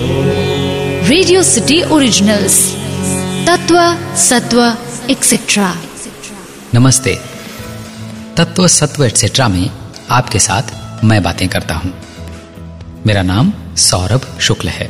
[0.00, 2.58] Radio city originals
[3.46, 3.78] तत्व
[4.16, 4.60] सत्व
[5.10, 5.74] etcetera
[6.74, 7.14] नमस्ते।
[8.36, 9.70] तत्व सत्व एक्सेट्रा में
[10.10, 10.62] आपके साथ
[11.04, 11.92] मैं बातें करता हूँ।
[13.06, 14.88] मेरा नाम सौरभ शुक्ल है।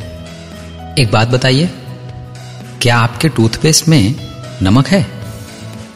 [0.99, 1.69] एक बात बताइए,
[2.81, 4.15] क्या आपके टूथपेस्ट में
[4.61, 5.05] नमक है?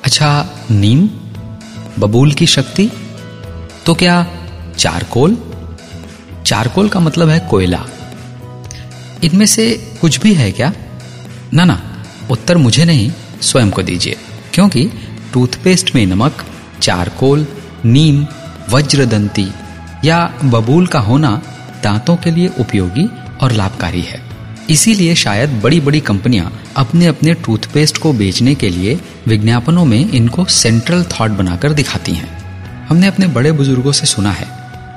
[0.04, 1.07] अच्छा नीम?
[2.00, 2.91] बबूल की शक्ति?
[3.86, 4.25] तो क्या
[4.77, 5.38] चारकोल?
[6.45, 7.86] चारकोल का मतलब है कोयला।
[9.23, 10.73] इनमें से कुछ भी है क्या?
[11.54, 14.18] ना ना, उत्तर मुझे नहीं, स्वयं को दीजिए।
[14.54, 14.90] क्योंकि
[15.34, 16.45] टूथपेस्ट में नमक,
[16.81, 17.48] चारकोल,
[17.86, 18.28] नीम,
[18.70, 19.48] वज्रदंती
[20.05, 21.41] या बबूल का होना
[21.84, 23.09] दांतों के लिए उपयोगी
[23.41, 24.23] और लाभकारी है।
[24.70, 30.45] इसीलिए शायद बड़ी बड़ी कंपनियाँ अपने अपने टूथपेस्ट को बेचने के लिए विज्ञापनों में इनको
[30.45, 32.44] सेंट्रल थॉट बनाकर दिखाती हैं।
[32.88, 34.48] हमने अपने बड़े बुज़ुर्गों से सुना है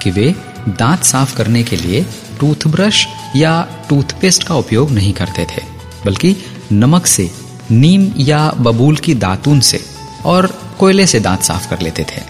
[0.02, 0.34] कि वे
[0.68, 2.06] दांत साफ़ करने के लिए
[2.40, 5.62] टूथब्रश या टूथपेस्ट का उपयोग नहीं करते थे,
[6.06, 6.36] बल्कि
[6.72, 7.30] नमक से,
[7.70, 9.80] नीम या बबूल की दातून से
[10.24, 10.46] और
[10.78, 12.22] कोयले से दांत साफ़ कर लेते थे।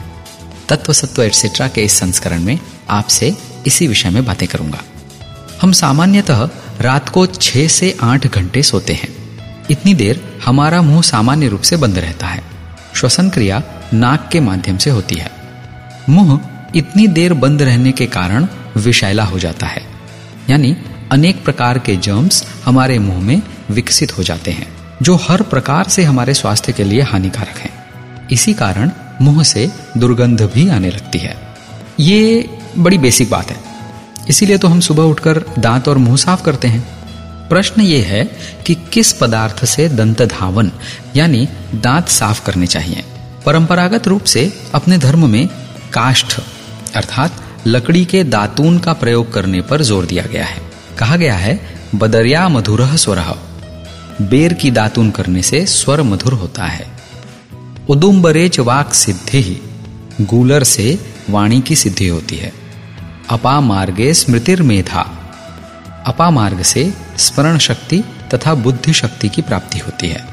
[0.69, 2.59] तत्व सत्व एटसेट्रा के इस संस्करण में
[2.91, 4.83] आपसे इसी विषय में बातें करूँगा।
[5.63, 6.49] हम सामान्यतः
[6.81, 9.09] रात को छह से आठ घंटे सोते हैं।
[9.71, 12.43] इतनी देर हमारा मुँह सामान्य रूप से बंद रहता है।
[12.95, 13.63] श्वसन क्रिया
[13.95, 15.31] नाक के माध्यम से होती है।
[16.09, 16.41] मुँह
[16.77, 19.86] इतनी देर बंद रहने के कारण विषैला हो जाता है।
[20.51, 20.77] यानी
[21.13, 24.69] अनेक प्रकार के जर्म्स हमारे मुँह में विकसित हो जाते हैं,
[25.03, 27.87] जो हर प्रकार से हमारे स्वास्थ्य के लिए हानिकारक हैं।
[28.29, 31.37] इसी कारण मुँह से दुर्गंध भी आने लगती है।
[32.01, 33.61] ये बड़ी बेसिक बात है।
[34.29, 36.97] इसीलिए तो हम सुबह उठकर दांत और मुँह साफ़ करते हैं।
[37.49, 38.25] प्रश्न ये है
[38.67, 40.73] कि किस पदार्थ से दंत धावन,
[41.17, 43.05] यानी दांत साफ़ करने चाहिए?
[43.47, 45.49] परंपरागत रूप से अपने धर्म में
[45.93, 46.41] काष्ठ,
[46.97, 50.63] अर्थात लकड़ी के दातून का प्रयोग करने पर ज़ोर दिया गया है।
[50.99, 51.61] कहा गया है,
[51.95, 53.25] बदरिया मधुर स्वर।
[54.23, 56.87] बेर की दातून करने से स्वर मधुर होता है।
[57.89, 59.59] उदुम्बरेच वाक सिद्धि ही,
[60.21, 62.53] गूलर से वाणी की सिद्धि होती है।
[63.31, 65.19] अपा मार्गे स्मृतिर मेधा।
[66.07, 68.05] अपा मार्ग से स्मरण शक्ति
[68.35, 70.27] तथा बुद्धि शक्ति की प्राप्ति होती है।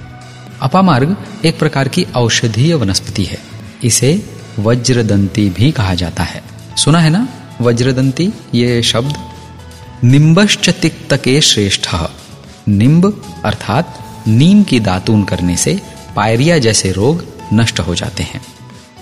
[0.62, 3.38] अपामार्ग एक प्रकार की औषधीय वनस्पति है।
[3.84, 4.29] इसे
[4.59, 7.28] वज्रदंती भी कहा जाता है। सुना है ना?
[7.61, 9.13] वज्रदंती, ये शब्द?
[10.03, 11.89] निम्बश्च तिक्तके श्रेष्ठ।
[12.67, 15.81] निम्ब, अर्थात नीम की दातून करने से
[16.16, 18.41] पायरिया जैसे रोग नष्ट हो जाते हैं।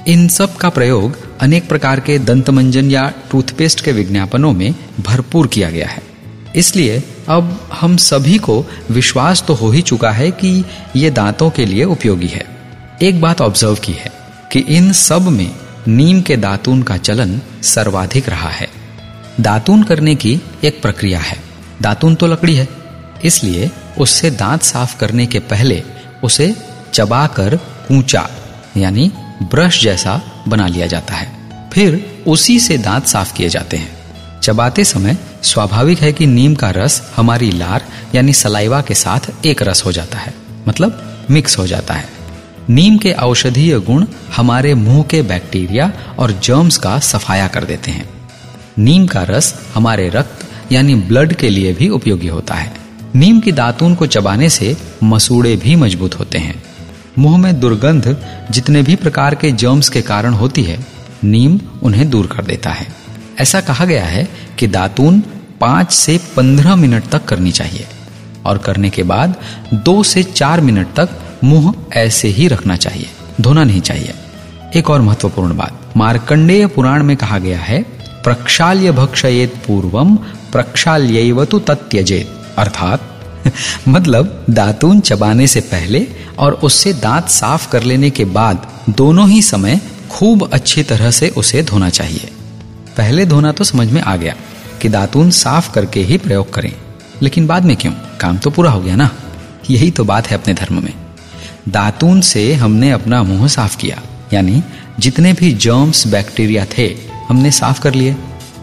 [0.07, 5.69] इन सब का प्रयोग अनेक प्रकार के दंतमंजन या टूथपेस्ट के विज्ञापनों में भरपूर किया
[5.69, 6.01] गया है।
[6.55, 10.65] इसलिए अब हम सभी को विश्वास तो हो ही चुका है कि
[10.95, 12.45] ये दांतों के लिए उपयोगी है।
[13.01, 14.11] एक बात ऑब्ज़र्व की है
[14.51, 15.51] कि इन सब में
[15.87, 18.69] नीम के दातून का चलन सर्वाधिक रहा है।
[19.39, 21.37] दातून करने की एक प्रक्रिया है।
[21.81, 22.67] दातून तो लकड़ी है,
[23.25, 25.83] इसलिए उससे दांत साफ़ करने के पहले
[26.23, 26.55] उसे
[26.93, 27.55] चबाकर
[27.87, 28.29] कूचा
[28.77, 29.11] यानी
[29.43, 33.97] ब्रश जैसा बना लिया जाता है। फिर उसी से दांत साफ़ किए जाते हैं।
[34.41, 39.61] चबाते समय स्वाभाविक है कि नीम का रस हमारी लार, यानी सलाइवा के साथ एक
[39.63, 40.33] रस हो जाता है
[40.67, 42.20] मतलब मिक्स हो जाता है।
[42.69, 44.05] नीम के औषधीय गुण
[44.35, 48.09] हमारे मुँह के बैक्टीरिया और जर्म्स का सफाया कर देते हैं।
[48.77, 52.73] नीम का रस हमारे रक्त, यानी ब्लड के लिए भी उपयोगी होता है।
[53.15, 56.63] नीम की दातून को चबाने से मसूड़े भी मज़बूत होते हैं।
[57.19, 58.17] मुँह में दुर्गंध
[58.51, 60.85] जितने भी प्रकार के जर्म्स के कारण होती है,
[61.23, 62.87] नीम उन्हें दूर कर देता है।
[63.39, 64.27] ऐसा कहा गया है
[64.59, 65.23] कि दातून
[65.61, 67.85] पाँच से पंद्रह मिनट तक करनी चाहिए
[68.45, 69.35] और करने के बाद
[69.73, 71.09] दो से चार मिनट तक
[71.43, 73.09] मुँह ऐसे ही रखना चाहिए,
[73.41, 74.13] धोना नहीं चाहिए।
[74.75, 77.83] एक और महत्वपूर्ण बात, मार्कंडेय पुराण में कहा गया है,
[78.23, 80.15] प्रक्षाल्य भक्षयेत पूर्वम
[80.51, 83.07] प्रक्षाल्यवतु तत्यजेत। अर्थात
[83.87, 86.07] मतलब दातून चबाने से पहले
[86.39, 91.29] और उससे दांत साफ़ कर लेने के बाद दोनों ही समय खूब अच्छी तरह से
[91.29, 92.29] उसे धोना चाहिए।
[92.97, 94.35] पहले धोना तो समझ में आ गया
[94.81, 96.73] कि दातून साफ़ करके ही प्रयोग करें,
[97.21, 97.91] लेकिन बाद में क्यों?
[97.91, 99.09] काम तो पूरा हो गया ना?
[99.69, 100.93] यही तो बात है अपने धर्म में।
[101.69, 104.01] दातून से हमने अपना मुँह साफ़ किया।
[104.33, 104.63] यानी,
[104.99, 106.97] जितने भी जर्म्स बैक्टीरिया थे,
[107.29, 108.15] हमने साफ़ कर लिए।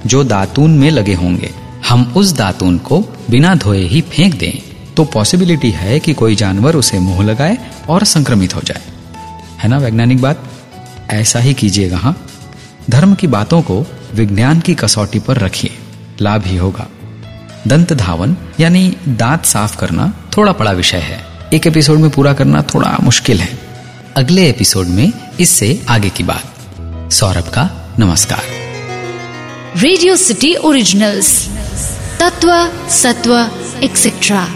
[0.06, 1.50] जो दातून में लगे होंगे,
[1.88, 4.62] हम उस दातून को बिना धोए ही फेंक दें।
[4.94, 7.58] तो पॉसिबिलिटी है कि कोई जानवर उसे मुँह लगाए
[7.88, 8.82] और संक्रमित हो जाए।
[9.58, 10.42] है ना, वैज्ञानिक बात?
[11.10, 12.26] ऐसा ही कीजिएगा हाँ।
[12.90, 15.70] धर्म की बातों को विज्ञान की कसौटी पर रखिए।
[16.20, 16.88] लाभ ही होगा।
[17.66, 22.62] दंत धावन यानी दांत साफ़ करना, थोड़ा बड़ा विषय है। एक एपिसोड में पूरा करना
[22.62, 23.58] थोड़ा मुश्किल है।
[24.16, 28.42] अगले एपिसोड में इससे आगे की बात। सौरभ का नमस्कार।
[29.76, 31.48] रेडियो सिटी ओरिजिनल्स
[32.20, 33.50] तत्व, सत्व
[33.82, 34.48] एक्सेट्रा